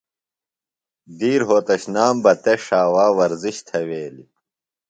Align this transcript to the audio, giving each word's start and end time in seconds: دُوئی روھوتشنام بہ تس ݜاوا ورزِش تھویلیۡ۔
دُوئی 1.17 1.35
روھوتشنام 1.41 2.15
بہ 2.23 2.33
تس 2.43 2.59
ݜاوا 2.65 3.05
ورزِش 3.17 3.57
تھویلیۡ۔ 3.67 4.29